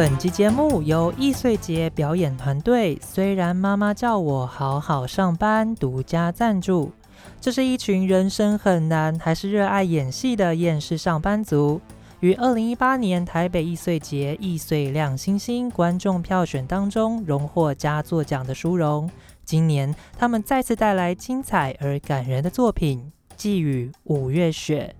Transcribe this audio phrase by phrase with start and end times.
[0.00, 6.90] 本集节目由易碎节表演团队虽然妈妈叫我好好上班独家赞助。
[7.38, 11.78] 这是一群人生很难还是热爱演戏的厌世上班族，
[12.20, 19.10] 于二零一八年台北易碎节易碎亮星星观众票选当中荣获佳作奖的殊荣。
[19.44, 24.94] 今年他们再次带来精彩而感人的作品《寄语五月雪》。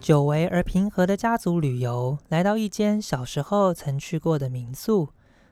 [0.00, 5.10] 久违而平和的家族旅游，来到一间小时候曾去过的民宿，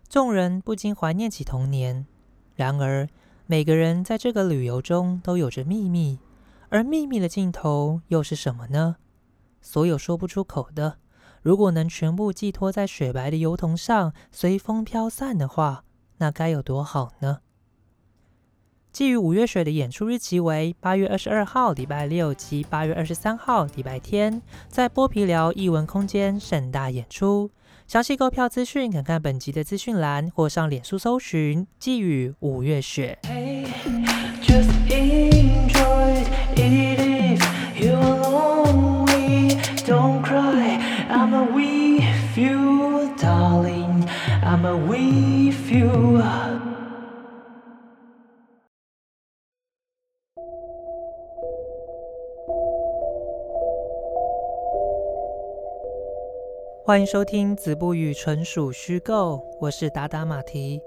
[0.09, 2.07] 众人不禁怀念起童年。
[2.55, 3.09] 然而，
[3.47, 6.21] 每个人在这个旅游中都有着秘密，
[6.69, 8.97] 而秘密的尽头又是什么呢？
[9.61, 10.99] 所有说不出口的，
[11.43, 15.85] 如果能全部寄托在雪白的油桐上，随风飘散的话，
[16.19, 17.41] 那该有多好呢？
[18.97, 27.51] 基于五月雪的演出日期为八月二十二号礼拜六及八月二十三号礼拜天，在剥皮寮艺文空间盛大演出。
[27.87, 33.19] 详细购票资讯，看看本集的资讯栏或上脸书搜寻“寄予五月雪”。
[56.87, 59.45] 欢迎收听《子不语》，纯属虚构。
[59.61, 60.81] 我是达达马蹄。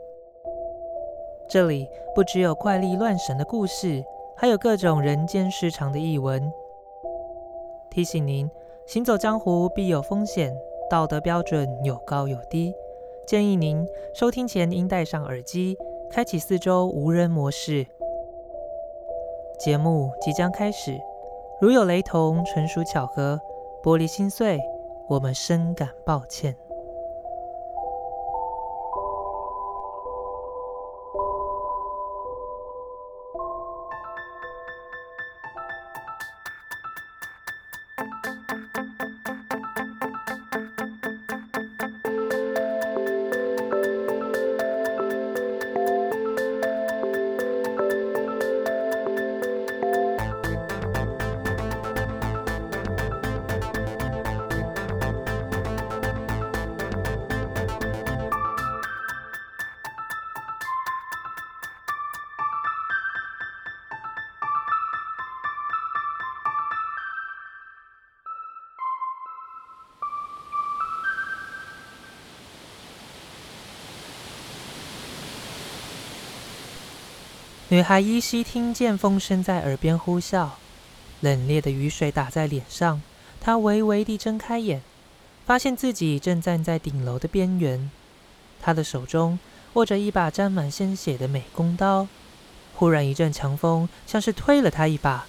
[1.50, 4.02] 这里不只有怪力乱神的故事，
[4.38, 6.50] 还有各种人间失常的译文。
[7.92, 8.50] 提醒您，
[8.86, 10.58] 行走江湖必有风险，
[10.90, 12.74] 道德标准有高有低。
[13.28, 15.78] 建议您收听前应戴上耳机，
[16.10, 17.86] 开启四周无人模式。
[19.60, 20.98] 节目即将开始，
[21.60, 23.38] 如有雷同，纯属巧合。
[23.84, 24.62] 玻璃心碎。
[25.10, 26.69] 我们深感抱歉。
[77.72, 80.50] 女孩依稀听见风声在耳边呼啸，
[81.22, 83.00] 冷冽的雨水打在脸上。
[83.40, 84.82] 她微微地睁开眼，
[85.46, 87.92] 发现自己正站在顶楼的边缘。
[88.60, 89.38] 她的手中
[89.74, 92.08] 握着一把沾满鲜血的美工刀。
[92.74, 95.28] 忽然一阵强风，像是推了她一把，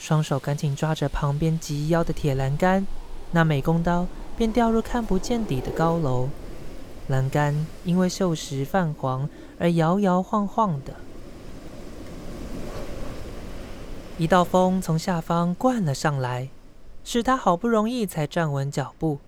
[0.00, 2.84] 双手赶紧抓着旁边及腰的铁栏杆，
[3.30, 6.30] 那美工刀便掉入看不见底的高楼。
[7.06, 9.30] 栏杆因为锈蚀泛黄
[9.60, 10.96] 而摇摇晃晃的。
[14.18, 16.48] 一道风从下方灌了上来，
[17.04, 19.18] 使他好不容易才站稳脚步。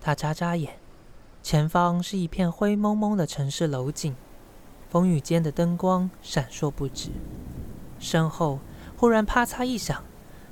[0.00, 0.74] 他眨眨眼，
[1.42, 4.14] 前方是一片灰蒙蒙的城市楼景，
[4.88, 7.10] 风雨间的灯光闪烁不止。
[7.98, 8.60] 身后
[8.96, 10.00] 忽然啪嚓一响，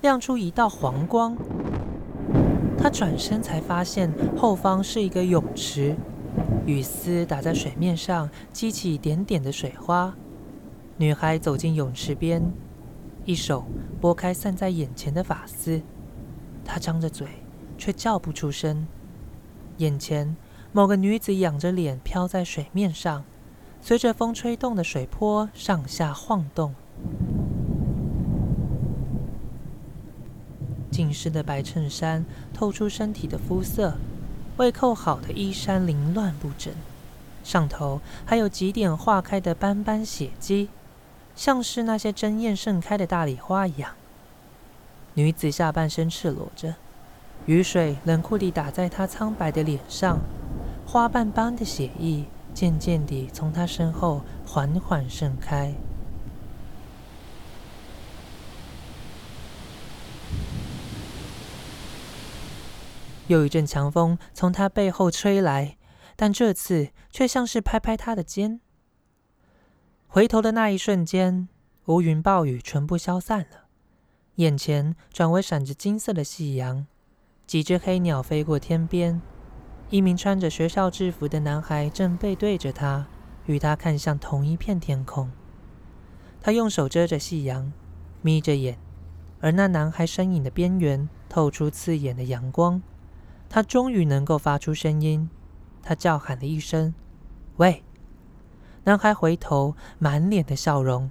[0.00, 1.36] 亮出一道黄光。
[2.76, 5.94] 他转身才发现后方是一个泳池，
[6.66, 10.16] 雨丝打在水面上，激起点点的水花。
[10.96, 12.42] 女孩走进泳池边。
[13.28, 13.66] 一手
[14.00, 15.82] 拨开散在眼前的发丝，
[16.64, 17.28] 他张着嘴，
[17.76, 18.86] 却叫不出声。
[19.76, 20.34] 眼前
[20.72, 23.22] 某个女子仰着脸飘在水面上，
[23.82, 26.74] 随着风吹动的水波上下晃动。
[30.90, 32.24] 浸湿的白衬衫
[32.54, 33.98] 透出身体的肤色，
[34.56, 36.72] 未扣好的衣衫凌乱不整，
[37.44, 40.70] 上头还有几点化开的斑斑血迹。
[41.38, 43.94] 像是那些争艳盛开的大礼花一样。
[45.14, 46.75] 女子下半身赤裸着，
[47.46, 50.19] 雨水冷酷地打在她苍白的脸上，
[50.85, 55.73] 花瓣般的血液渐渐地从她身后缓缓盛开。
[63.29, 65.76] 又一阵强风从她背后吹来，
[66.17, 68.58] 但这次却像是拍拍她的肩。
[70.10, 71.49] 回头的那一瞬间，
[71.84, 73.66] 乌云暴雨全部消散了，
[74.37, 76.87] 眼前转为闪着金色的夕阳，
[77.46, 79.20] 几只黑鸟飞过天边，
[79.90, 83.06] 一名穿着学校制服的男孩正背对着他，
[83.44, 85.31] 与他看向同一片天空。
[86.40, 87.70] 他用手遮着夕阳，
[88.22, 88.78] 眯着眼，
[89.40, 92.81] 而那男孩身影的边缘透出刺眼的阳光。
[93.50, 95.28] 他终于能够发出声音，
[95.82, 96.94] 他叫喊了一声
[97.58, 97.84] ：“喂！”
[98.88, 101.11] 男孩回头，满脸的笑容，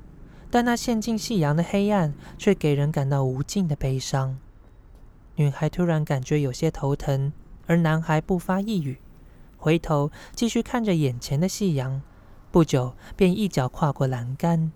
[0.49, 4.35] 但那陷进夕阳的黑暗却给人感到无尽的悲伤。
[5.35, 7.31] 女孩突然感觉有些头疼。
[7.67, 8.97] 而男孩不发一语，
[9.57, 12.01] 回头继续看着眼前的夕阳。
[12.49, 14.71] 不久，便一脚跨过栏杆。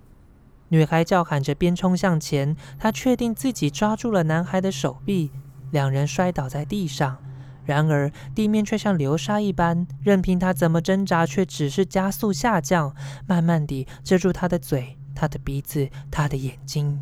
[0.67, 2.55] 女孩叫喊着，边冲向前。
[2.77, 5.31] 她确定自己抓住了男孩的手臂，
[5.71, 7.17] 两人摔倒在地上。
[7.63, 12.95] 然而，地面却像流沙一般，任凭他怎么挣扎，却只是加速下降，
[13.27, 16.99] 慢慢地遮住他的嘴、他的鼻子、他的眼睛。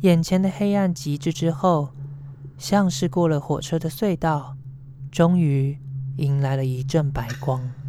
[0.00, 1.90] 眼前的黑暗极致之后。
[2.58, 4.54] 像是过了火车的隧道，
[5.10, 5.78] 终于
[6.18, 7.79] 迎来了一阵白光。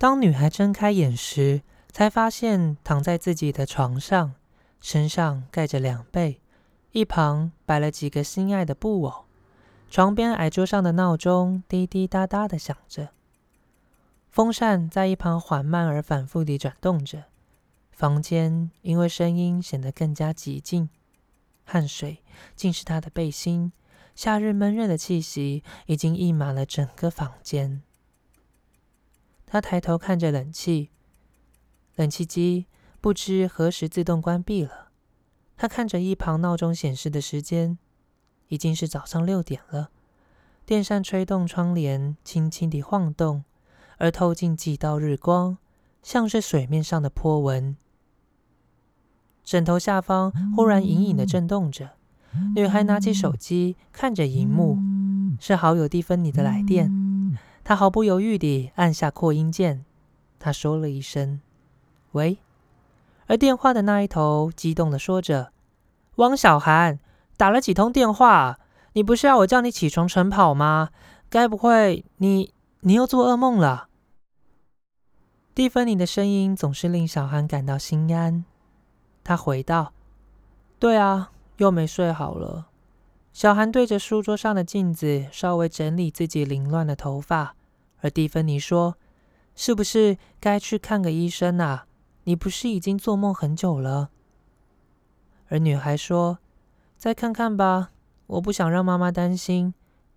[0.00, 1.60] 当女孩睁开眼时，
[1.92, 4.32] 才发现躺在自己的床上，
[4.80, 6.40] 身上盖着两被，
[6.92, 9.26] 一旁摆了几个心爱的布偶，
[9.90, 13.10] 床边矮桌上的闹钟滴滴答答的响着。
[14.30, 17.24] 风扇在一旁缓慢而反复地转动着，
[17.90, 20.88] 房间因为声音显得更加寂静。
[21.66, 22.22] 汗水
[22.56, 23.70] 浸湿她的背心，
[24.14, 27.82] 夏日闷热的气息已经溢满了整个房间。
[29.52, 30.90] 他抬头看着冷气，
[31.96, 32.66] 冷气机
[33.00, 34.90] 不知何时自动关闭了。
[35.56, 37.76] 他看着一旁闹钟显示的时间，
[38.46, 39.90] 已经是早上六点了。
[40.64, 43.42] 电扇吹动窗帘，轻轻地晃动。
[43.98, 45.58] 而透进几道日光，
[46.00, 47.76] 像是水面上的波纹。
[49.42, 51.96] 枕头下方忽然隐隐的震动着。
[52.54, 54.78] 女孩拿起手机，看着荧幕，
[55.40, 56.99] 是好友蒂芬妮的来电。
[57.62, 59.84] 他毫不犹豫地按下扩音键，
[60.38, 61.40] 他说了一声
[62.12, 62.38] “喂”，
[63.28, 65.52] 而电话的那一头激动的说着
[66.16, 66.98] ：“汪小涵，
[67.36, 68.58] 打了几通电话？
[68.94, 70.90] 你不是要我叫你起床晨跑吗？
[71.28, 73.88] 该不会你你又做噩梦了？”
[75.54, 78.44] 蒂芬妮的声音总是令小韩感到心安。
[79.22, 79.92] 他回道
[80.80, 82.68] ：“对啊，又没睡好了。”
[83.40, 87.56] 小韩对着书桌上的镜子稍微整理自己凌乱的头发，
[88.02, 88.98] 而蒂芬妮说
[89.56, 91.86] ：“是不是该去看个医生啊？
[92.24, 94.10] 你不是已经做梦很久了？”
[95.48, 96.40] 而女孩说
[96.98, 97.92] ：“再看看吧，
[98.26, 99.72] 我不想让妈妈担心。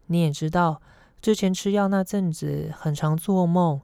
[0.08, 0.82] 你也知道，
[1.22, 3.80] 之前吃药那阵子很常做梦。”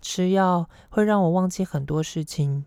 [0.00, 2.64] 吃药会让我忘记很多事情。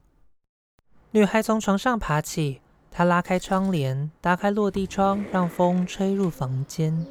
[1.12, 2.60] 女孩从床上爬起，
[2.98, 7.06] 他拉开窗帘，打开落地窗，让风吹入房间。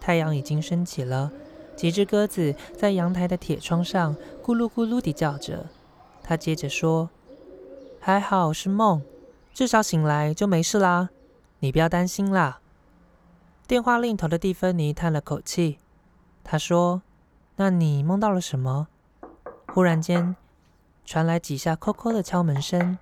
[0.00, 1.32] 太阳已经升起了，
[1.74, 4.14] 几只鸽子在阳台的铁窗上
[4.44, 5.66] 咕噜咕噜地叫着。
[6.22, 7.10] 他接着说
[7.98, 9.02] ：“还好是梦，
[9.52, 11.10] 至少醒来就没事啦。
[11.58, 12.60] 你不要担心啦。”
[13.66, 15.80] 电话另一头的蒂芬妮叹了口气，
[16.44, 17.02] 她说
[17.58, 18.86] ：“那你梦到了什么？”
[19.74, 20.36] 忽然间，
[21.04, 22.96] 传来几下“叩叩”的敲门声。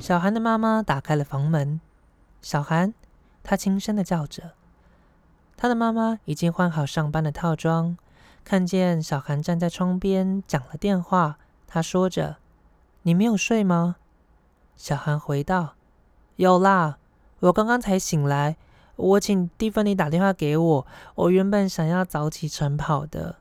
[0.00, 1.80] 小韩的妈妈打开了房门。
[2.42, 2.94] 小韩，
[3.42, 4.52] 她轻声的叫着。
[5.56, 7.96] 他的妈妈已经换好上班的套装，
[8.44, 11.38] 看见小韩站在窗边，讲了电话。
[11.66, 12.36] 他说着
[13.02, 13.96] ：“你没有睡吗？”
[14.76, 15.74] 小韩回道
[16.36, 16.98] ：“有啦，
[17.40, 18.56] 我刚刚才醒来。
[18.96, 20.86] 我请蒂芬妮打电话给我。
[21.14, 23.36] 我原本想要早起晨跑的。”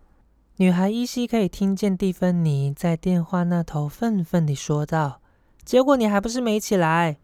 [0.58, 5.20] 女孩依稀可以听见蒂芬妮在电话那头愤愤地说道
[5.66, 7.18] ：“结果你还不是没起来。”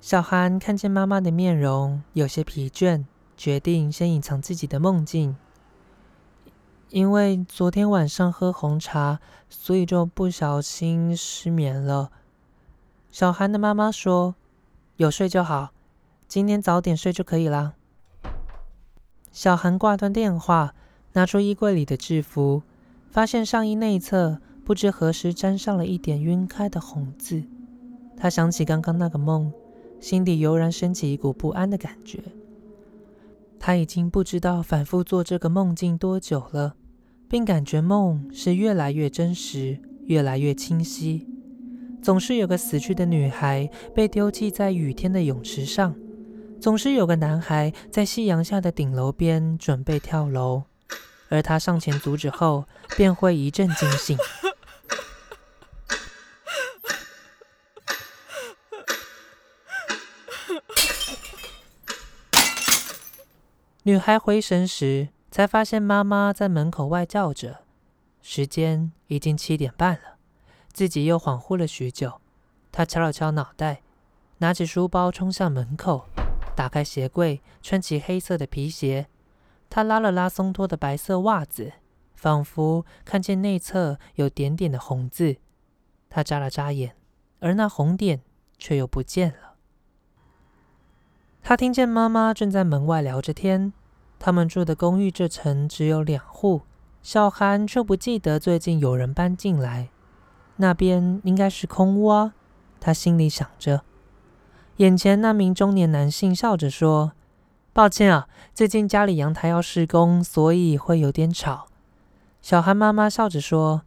[0.00, 3.04] 小韩看见妈妈的面容有些疲倦，
[3.36, 5.36] 决定先隐藏自己的梦境。
[6.90, 12.10] 因为昨天晚上喝红茶，所以就不小心失眠了。
[13.10, 14.34] 小韩的妈妈说
[14.96, 15.72] ：“有睡就好，
[16.28, 17.74] 今天早点睡就可以了。”
[19.32, 20.74] 小韩挂断电话。
[21.16, 22.64] 拿出衣柜里的制服，
[23.08, 27.42] 发现上衣内侧不知何时沾上了一点晕开的红字。
[28.16, 29.52] 他想起刚刚那个梦，
[30.00, 32.20] 心底油然升起一股不安的感觉。
[33.58, 36.76] 他已经不知道反复做这个梦境多久了，
[37.28, 41.26] 并感觉梦是越来越真实，越来越清晰。
[42.02, 45.94] 总是有个死去的女孩被丢弃在雨天的泳池上，
[46.60, 50.64] 总是有个男孩在夕阳下的顶楼边准备跳楼。
[51.30, 52.66] 而他上前阻止后，
[52.96, 54.16] 便会一阵惊醒。
[63.86, 67.64] 女孩回神时，才发现妈妈在门口外叫着。
[68.22, 70.16] 时间已经七点半了，
[70.72, 72.18] 自己又恍惚了许久。
[72.72, 73.82] 她敲了敲脑袋，
[74.38, 76.06] 拿起书包冲向门口，
[76.56, 79.06] 打开鞋柜，穿起黑色的皮鞋。
[79.68, 81.74] 她拉了拉松脱的白色袜子，
[82.14, 85.36] 仿佛看见内侧有点点的红字。
[86.08, 86.96] 她眨了眨眼，
[87.40, 88.22] 而那红点
[88.56, 89.53] 却又不见了。
[91.46, 93.74] 他听见妈妈正在门外聊着天。
[94.18, 96.62] 他们住的公寓这层只有两户，
[97.02, 99.90] 小韩却不记得最近有人搬进来。
[100.56, 102.32] 那边应该是空屋啊，
[102.80, 103.82] 他心里想着。
[104.78, 107.12] 眼前那名中年男性笑着说。
[107.74, 111.66] 抱歉啊，最近家里阳台要施工，所以会有点吵。
[112.40, 113.82] 小韩妈妈笑着说：“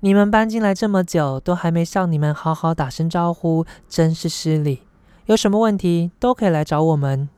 [0.00, 4.84] 你们搬进来这么久，都还没向你们好好打声招呼，真是失礼。
[5.26, 7.28] 有什么问题都可以来找我们。”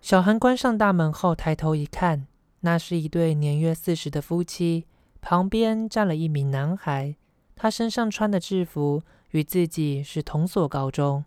[0.00, 2.26] 小韩关上大门后，抬头一看，
[2.60, 4.84] 那是一对年约四十的夫妻，
[5.22, 7.16] 旁边站了一名男孩，
[7.56, 11.24] 他身上穿的制服与自己是同所高中。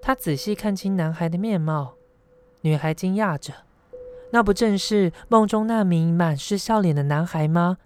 [0.00, 1.94] 他仔细看清男孩的面貌，
[2.62, 3.52] 女孩惊讶着
[4.32, 7.76] ：“那不正是梦中那名满是笑脸的男孩吗？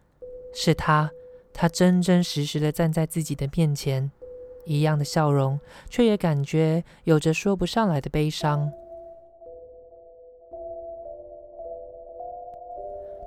[0.55, 1.11] 是他，
[1.53, 4.13] 他真真实实的站在自己的面前，
[4.65, 5.59] 一样的笑容，
[5.91, 8.73] 却也感觉有着说不上来的悲伤。”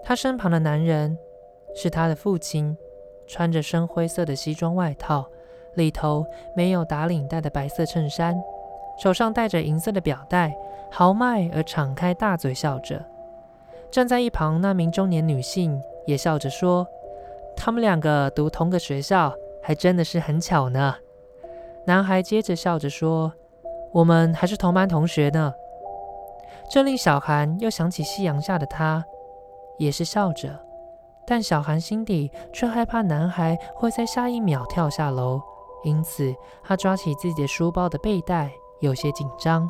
[0.04, 1.18] 他身旁的男人
[1.74, 2.78] 是他的父亲，
[3.26, 5.26] 穿着深灰色的西装外套，
[5.74, 6.24] 里头
[6.56, 8.36] 没有打领带的白色衬衫。
[8.98, 10.56] 手上戴着银色的表带，
[10.92, 13.04] 豪迈而敞开大嘴笑着。
[13.92, 16.88] 站在一旁那名中年女性也笑着说
[17.58, 20.96] ：“他们两个读同个学校，还真的是很巧呢。”
[21.88, 23.32] 男孩接着笑着说
[23.94, 25.54] ：“我们还是同班同学呢。”
[26.70, 29.06] 这令小韩又想起夕阳下的他，
[29.78, 30.60] 也是笑着，
[31.28, 35.40] 但小韩心底却害怕男孩会在下一秒跳下楼，
[35.84, 38.52] 因此他抓起自己的书包的背带。
[38.82, 39.70] 有些紧张，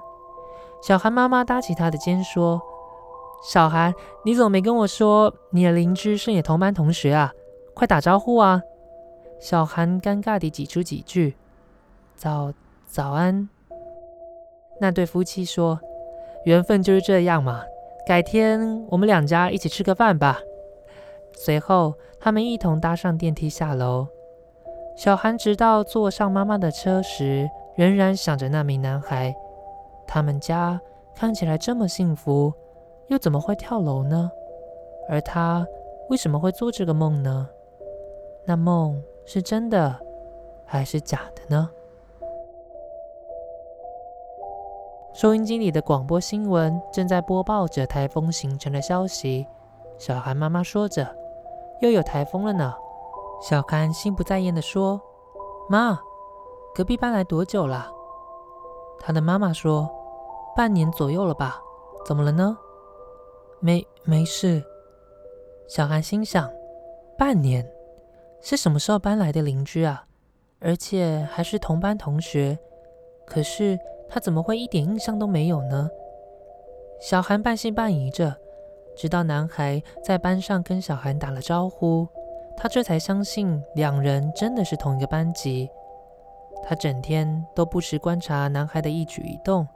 [0.82, 2.60] 小韩妈妈搭起他的肩说
[3.44, 3.94] ：“小韩，
[4.24, 7.32] 你怎么没跟我说你的邻居是你同班同学啊？
[7.76, 8.62] 快打招呼啊！”
[9.40, 11.36] 小韩尴尬地挤出几句
[12.16, 12.54] ：“早
[12.86, 13.48] 早安。”
[14.80, 15.80] 那对夫妻说
[16.46, 17.64] ：“缘分就是这样嘛，
[18.06, 20.40] 改天我们两家一起吃个饭吧。”
[21.34, 24.08] 随后，他们一同搭上电梯下楼。
[24.96, 27.50] 小韩直到坐上妈妈的车时。
[27.76, 29.36] 仍然想着那名男孩，
[30.08, 30.80] 他们家
[31.14, 32.54] 看起来这么幸福，
[33.10, 34.32] 又怎么会跳楼呢？
[35.10, 35.68] 而他
[36.10, 37.50] 为什么会做这个梦呢？
[38.46, 39.94] 那梦是真的
[40.66, 41.70] 还是假的呢？
[45.16, 49.48] 收音机里的广播新闻正在播报着台风形成的消息。
[49.98, 51.08] 小韩妈妈说着
[51.80, 52.76] ：“又有台风了呢。”
[53.42, 55.00] 小韩心不在焉地说
[55.72, 55.98] ：“妈。”
[56.76, 57.90] 隔壁搬来多久了？
[59.00, 59.90] 他的妈妈说
[60.54, 61.62] ：“半年左右了吧？
[62.06, 62.58] 怎么了呢？”
[63.62, 64.62] 没没事。
[65.66, 66.52] 小韩心想：
[67.18, 67.66] 半年
[68.42, 70.06] 是什么时候搬来的邻居啊？
[70.60, 72.60] 而且还是同班同学。
[73.26, 73.80] 可是
[74.16, 75.90] 他怎么会一点印象都没有呢？
[77.02, 78.34] 小韩半信半疑着，
[78.96, 82.08] 直到男孩在班上跟小韩打了招呼，
[82.56, 85.70] 他这才相信两人真的是同一个班级。
[86.64, 89.68] 他整天都不时观察男孩的一举一动。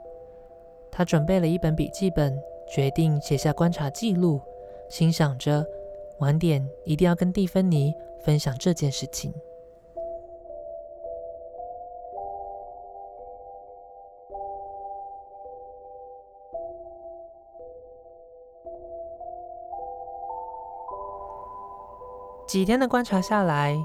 [0.90, 2.34] 他准备了一本笔记本，
[2.66, 4.40] 决定写下观察记录，
[4.88, 5.62] 心想着
[6.20, 9.34] 晚点一定要跟蒂芬妮分享这件事情。
[22.50, 23.78] 几天的观察下来，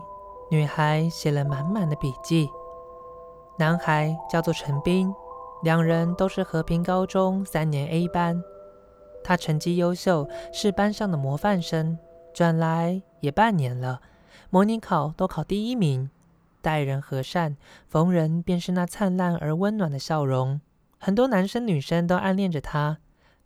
[0.50, 2.50] 女孩写了满满的笔记。
[3.60, 5.13] 男孩叫做陈斌，
[5.62, 8.43] 两人都是和平高中三年 A 班。
[9.24, 11.95] 他成绩优秀，是班上的模范生。
[12.34, 14.01] 转来也半年了，
[14.50, 16.10] 模拟考都考第一名，
[16.63, 17.57] 待人和善，
[17.88, 20.60] 逢人便是那灿烂而温暖的笑容。
[20.98, 22.98] 很多男生女生都暗恋着他。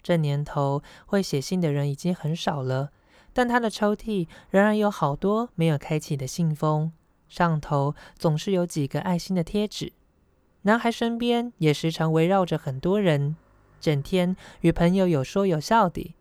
[0.02, 2.92] 这年头会写信的人已经很少了，
[3.40, 6.92] 但他的抽屉仍然有好多没有开启的信封，
[7.30, 9.94] 上头总是有几个爱心的贴纸。
[10.64, 13.38] 男孩身边也时常围绕着很多人，
[13.80, 16.14] 整天与朋友有说有笑的。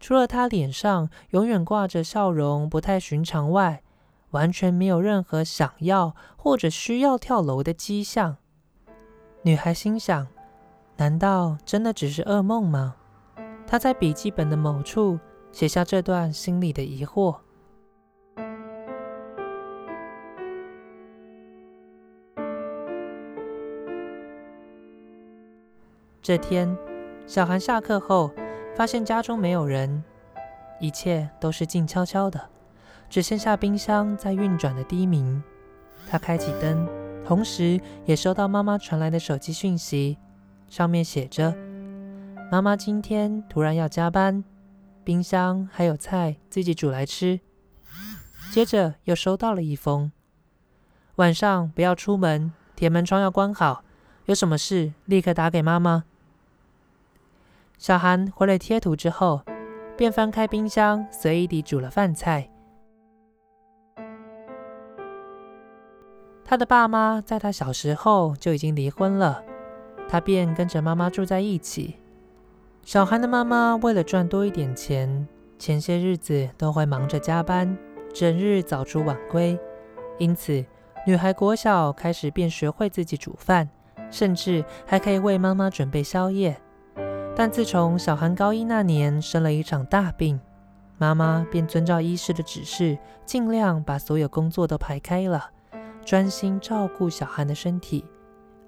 [0.00, 3.84] 除了他脸上永远挂着笑容，不太寻常外，
[4.32, 8.38] 完全没有任何想要或者需要跳楼的迹象。
[9.42, 10.26] 女孩心想：
[10.96, 12.96] 难道真的只是噩梦吗？
[13.68, 15.16] 他在笔记本的某处
[15.56, 17.34] 写下这段心里的疑惑。
[26.20, 26.76] 这天，
[27.26, 28.30] 小韩下课后
[28.74, 30.04] 发现家中没有人，
[30.78, 32.38] 一切都是静悄悄的，
[33.08, 35.42] 只剩下冰箱在运转的低鸣。
[36.06, 36.86] 他开启灯，
[37.24, 40.18] 同时也收到妈妈传来的手机讯息，
[40.68, 41.56] 上面写着
[42.52, 44.44] ：“妈妈今天突然要加班，
[45.06, 47.38] 冰箱还有菜自己煮来吃。”
[48.50, 50.10] 接着又收到了一封
[51.16, 53.84] ：“晚上不要出门，铁门窗要关好，
[54.24, 56.04] 有什么事立刻打给妈妈。”
[57.78, 59.42] 小韩回了贴图之后，
[59.96, 62.50] 便翻开冰箱，随意地煮了饭菜。
[66.44, 69.44] 他的爸妈在他小时候就已经离婚了，
[70.08, 71.96] 他便跟着妈妈住在一起。
[72.86, 75.26] 小韩的妈妈为了赚多一点钱，
[75.58, 77.76] 前些日子都会忙着加班，
[78.14, 79.58] 整日早出晚归，
[80.20, 80.64] 因此
[81.04, 83.68] 女孩国小开始便学会自己煮饭，
[84.08, 86.56] 甚至还可以为妈妈准备宵夜。
[87.34, 90.40] 但自从小韩高一那年生了一场大病，
[90.96, 95.50] 妈妈便遵照医师的指示，尽量把所有工作都排开了，
[96.04, 98.04] 专心照顾小韩的身体。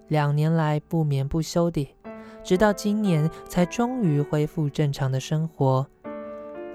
[0.08, 1.94] 两年来不眠不休地，
[2.49, 5.87] 直到今年才终于恢复正常的生活。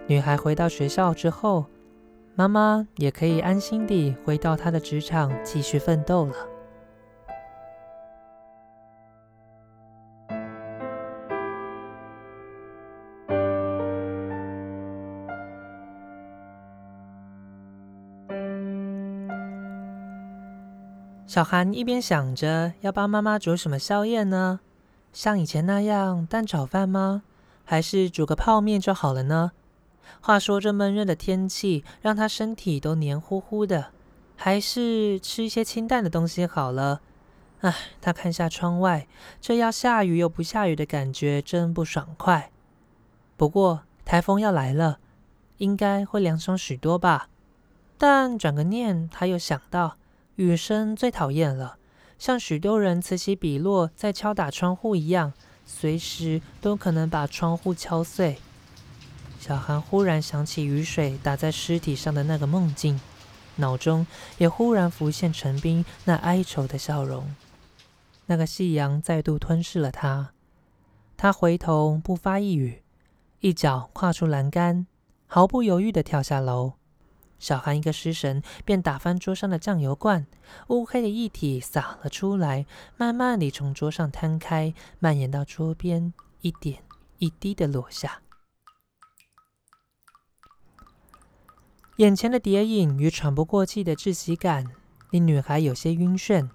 [0.05, 1.65] 女孩回到学校之后，
[2.35, 6.35] 妈妈也可以安心地回到她的职场继续奋斗了。
[21.25, 24.59] 小韩一边想着要帮妈妈煮什么宵夜呢？
[25.13, 27.23] 像以前那样蛋炒饭吗？
[27.63, 29.51] 还是煮个泡面就好了呢？
[30.19, 33.91] 话说这闷热的天气让他身体都黏糊糊的，
[34.35, 36.99] 还是吃一些清淡的东西好了。
[37.61, 39.07] 唉，他看下窗外，
[39.39, 42.51] 这要下雨又不下雨的感觉真不爽快。
[43.37, 44.99] 不过台风要来了，
[45.59, 47.29] 应该会凉爽许多吧。
[47.97, 49.97] 但转个念，他又想到。
[50.35, 51.77] 雨声最讨厌了，
[52.23, 55.33] 像许多人此起彼落在敲打窗户一样，
[55.65, 58.37] 随时都可能把窗户敲碎。
[59.41, 62.97] 小韩忽然想起雨水打在尸体上的那个梦境，
[63.57, 64.07] 脑中
[64.37, 67.35] 也忽然浮现陈斌那哀愁的笑容。
[68.27, 70.31] 那个夕阳再度吞噬了他，
[71.17, 72.83] 他回头不发一语，
[73.41, 74.87] 一脚跨出栏杆，
[75.27, 76.75] 毫不犹豫地跳下楼。
[77.43, 80.25] 小韩一个失神，便打翻桌上的酱油罐，
[80.69, 86.81] 乌黑的液体洒了出来，慢慢地从桌上摊开，蔓延到桌边，一点
[87.17, 88.21] 一滴的落下。
[91.97, 94.65] 眼前的谍影与喘不过气的窒息感，
[95.09, 96.49] 令女孩有些晕眩。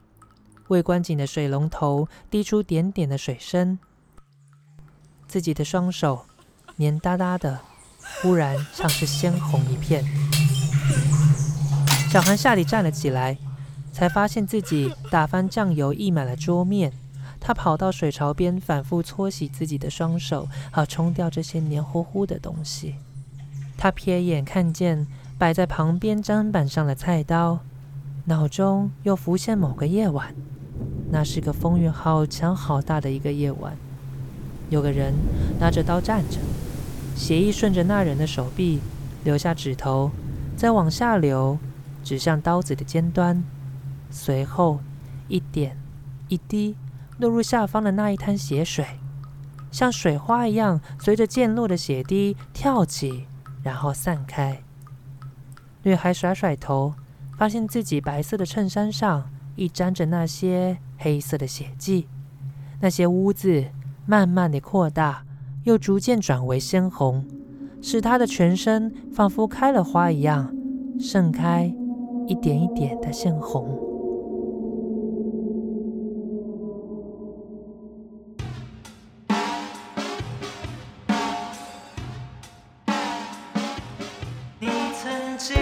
[0.68, 3.78] 未关紧的水龙头滴出点点的水声，
[5.26, 6.24] 自己的双手
[6.76, 7.60] 黏哒哒的，
[8.20, 10.04] 忽然像是鲜红一片。
[12.10, 13.36] 小韩吓得站了起来，
[13.92, 16.92] 才发现自己打翻酱油溢满了桌面。
[17.40, 22.96] 他跑到水槽边，反复搓洗自己的双手，好冲掉这些黏糊糊的东西。
[23.76, 25.06] 他瞥眼看见
[25.38, 27.60] 摆在旁边砧板上的菜刀，
[28.24, 30.34] 脑中又浮现某个夜晚。
[31.10, 33.76] 那是个风雨好强好大的一个夜晚，
[34.68, 35.14] 有个人
[35.60, 36.38] 拿着刀站着，
[37.18, 38.78] 血液顺着那人的手臂
[39.24, 40.10] 留下指头，
[40.56, 41.58] 再往下流。
[42.04, 43.44] 指向刀子的尖端，
[44.08, 44.80] 随后
[45.26, 45.76] 一点
[46.28, 46.74] 一滴
[47.18, 48.86] 落入下方的那一滩血水，
[49.70, 53.26] 像水花一样，随着溅落的血滴跳起，
[53.62, 54.62] 然后散开。
[55.82, 56.94] 女孩甩甩头，
[57.36, 62.08] 发现自己白色的衬衫上亦沾着那些黑色的血迹，
[62.80, 63.66] 那些污渍
[64.06, 65.24] 慢慢的扩大，
[65.68, 67.22] 又逐渐转为鲜红，
[67.82, 70.50] 使她的全身仿佛开了花一样
[70.98, 71.70] 盛开。
[72.26, 73.66] 一点一点的鲜红。
[84.60, 85.56] 你曾经